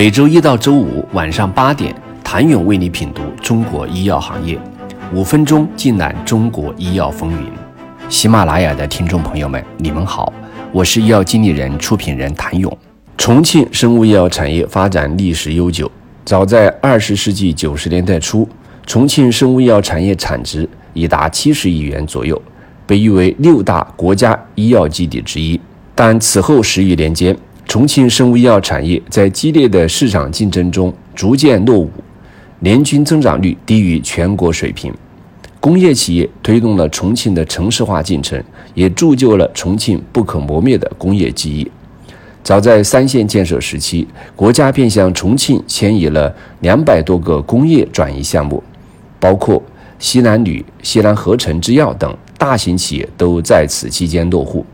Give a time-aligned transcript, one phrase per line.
[0.00, 4.58] 每周一到周五晚上八点，谭勇为你品读中国医药行业，
[5.12, 7.52] 五分钟尽览中国医药风云。
[8.08, 10.32] 喜马拉雅的听众朋友们，你们好，
[10.72, 12.74] 我是医药经理人、出品人谭勇。
[13.18, 15.92] 重庆生物医药产业发展历史悠久，
[16.24, 18.48] 早在二十世纪九十年代初，
[18.86, 22.40] 重庆生物医药产业产值已达七十亿元左右，
[22.86, 25.60] 被誉为六大国家医药基地之一。
[25.94, 27.36] 但此后十余年间，
[27.70, 31.88] 重庆生物医药产业在激烈的市场竞争中逐渐落伍，
[32.58, 34.92] 年均增长率低于全国水平。
[35.60, 38.42] 工业企业推动了重庆的城市化进程，
[38.74, 41.70] 也铸就了重庆不可磨灭的工业记忆。
[42.42, 48.60] 早在三线建设时期，国家便向重庆迁移了两百多个工业转移项目，
[49.20, 49.62] 包括
[50.00, 54.66] 西南铝、西南合成制药等大型企业都在此期间落户。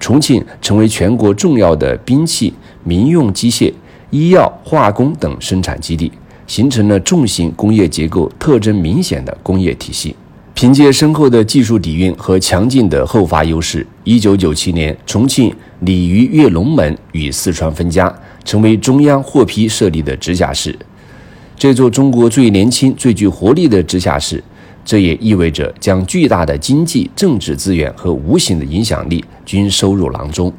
[0.00, 2.52] 重庆成为全国重要的兵器、
[2.84, 3.72] 民用机械、
[4.10, 6.10] 医药、化工等生产基地，
[6.46, 10.14] 形成了重型工业结构特征明显的工业体系。
[10.54, 18.12] 凭借深厚的技术底蕴和强劲的后发优势，一九九七年，重庆鲤鱼跃龙门与四川分家，
[18.44, 20.76] 成为中央获批设立的直辖市。
[21.56, 24.42] 这座中国最年轻、最具活力的直辖市，
[24.88, 30.50] 这也意味着将巨大的经济、政治资源和无形的影响力均收入囊中。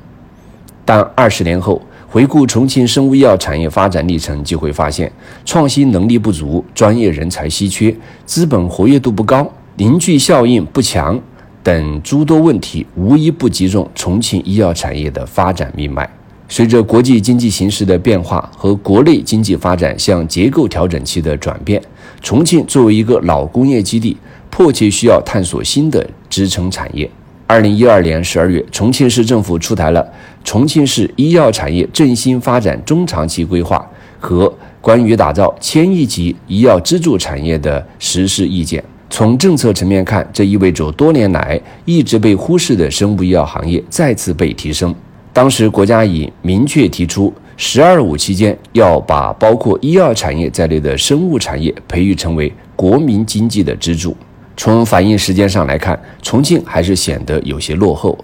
[0.85, 5.11] 但二十年后，回顾重庆生物医药产业发展历程，就会发现
[5.45, 7.95] 创新能力不足、专业人才稀缺、
[8.27, 9.51] 资本活跃度不高。
[9.77, 11.19] 凝聚效应不强
[11.63, 16.07] 等诸多问题，无一不击中重庆医药产业的发展命脉。
[16.51, 21.79] 随着国际经济形势的变化和国内经济发展向结构调整期的转变，
[22.21, 24.17] 重庆作为一个老工业基地，
[24.49, 27.09] 迫切需要探索新的支撑产业。
[27.45, 30.01] 二零一二年十二月，重庆市政府出台了
[30.43, 33.77] 《重庆市医药产业振兴发展中长期规划》
[34.19, 34.47] 和
[34.81, 38.81] 《关于打造千亿级医药支柱产业的实施意见》。
[39.11, 44.93] 从政策层面看，这意味着多年来一直被忽视的生物医药行业再次被提升。
[45.39, 54.13] 当时国家已明确提出，“十二五”期间要把包括医药产业在内的生物产业培育成为国民经济的支柱。
[54.57, 58.19] 从反应时间上来看，重庆还是显得有些落后。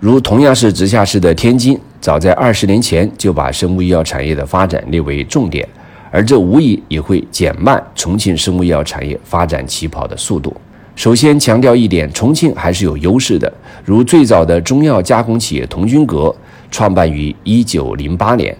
[0.00, 5.64] 如同样是直辖市的天津，早在二十年前就把生物医药产业的发展列为重点。
[6.10, 10.52] 而这无疑也会减慢重庆生物医药产业发展起跑的速度。
[10.94, 13.50] 首先强调一点，重庆还是有优势的。
[13.84, 16.34] 如最早的中药加工企业同君阁，
[16.70, 18.54] 创办于一九零八年；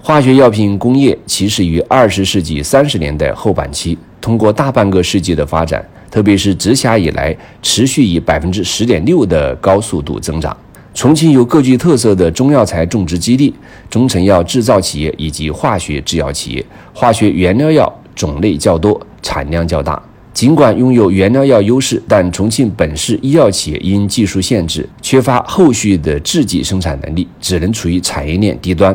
[0.00, 10.56] 化学药品工业起始于二十世纪三十年代后半期，通过大半个世纪的发展，特别是直辖以来，持续以百分之十点六的高速度增长。
[10.94, 13.52] 重庆有各具特色的中药材种植基地、
[13.90, 20.00] 中成药制造企业以及化学制药企业，化学原料药种类较多，产量较大。
[20.36, 28.94] 尽管拥有原料药优势，但重庆本市医药企业因技术限制，缺乏后续的制剂生产能力，只能处于产业链低端。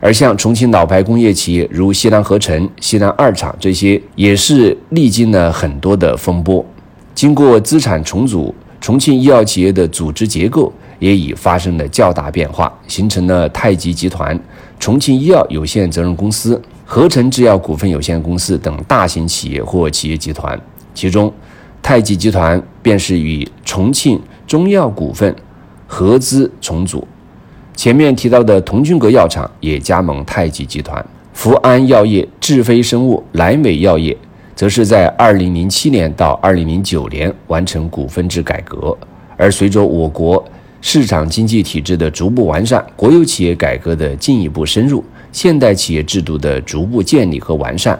[0.00, 6.62] 而像重庆老牌工业企业如西南合成、西南二厂这些，也是历经了很多的风波。
[7.14, 10.70] 经过资产重组，重庆医药企业的组织结构。
[11.00, 14.38] 也已发生了较大变化，形成了太极集团、
[14.78, 20.56] 重庆医药有限责任公司、合成制药股份有限公司等大型企业或企业集团。
[20.94, 21.32] 其中，
[21.82, 25.34] 太极集团便是与重庆中药股份
[25.86, 27.06] 合资重组。
[27.74, 31.04] 前面提到的童君阁药厂也加盟太极集团。
[31.32, 34.14] 福安药业、智飞生物、莱美药业，
[34.54, 38.94] 则是在2007年到2009年完成股份制改革。
[39.38, 40.44] 而随着我国
[40.80, 47.98] 市场经济体制的逐步完善，国有企业改革的进一步深入，现代企业制度的逐步建立和完善，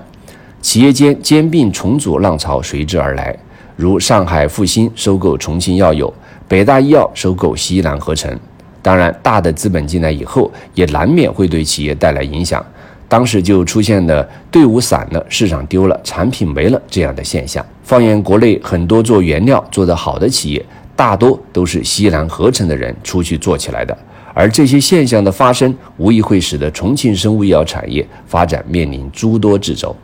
[0.63, 3.37] 企业间兼并重组浪潮随之而来。
[3.77, 6.13] 如上海复星收购重庆药友，
[6.49, 8.35] 北大医药收购西南合成。
[8.83, 12.65] 当然，大的资本进来以后，也难免会对企业带来影响。
[13.09, 17.65] 当时就出现了队伍散了、市场丢了、产品没了这样的现象。
[17.83, 20.65] 放眼国内很多做原料做得好的企业。
[21.01, 23.99] 大多都是西南合成的人出去做起来的，
[24.35, 29.97] 而这些现象的发生，无疑会使得重庆生物医药产业发展面临诸多掣肘。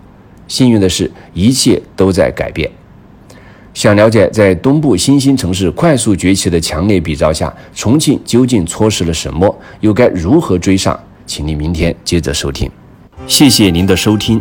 [0.49, 2.71] 幸运的是，一切都在改变。
[3.75, 10.99] 想了解在东部新兴城市快速崛起的强烈比照下，重庆究竟错失了什么，又该如何追上？
[11.27, 12.71] 请您明天接着收听。
[13.27, 14.41] 谢谢您的收听。